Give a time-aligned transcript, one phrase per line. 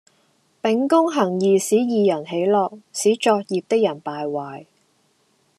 [0.63, 4.65] 秉公行義使義人喜樂，使作孽的人敗壞